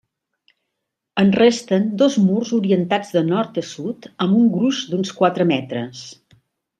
En 1.23 1.29
resten 1.41 1.83
dos 2.03 2.17
murs 2.23 2.53
orientats 2.59 3.11
de 3.19 3.23
nord 3.29 3.59
a 3.63 3.67
sud 3.75 4.09
amb 4.27 4.39
un 4.43 4.49
gruix 4.57 4.81
d'uns 4.95 5.13
quatre 5.21 5.47
metres. 5.55 6.03